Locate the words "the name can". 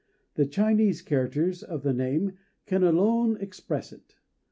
1.83-2.81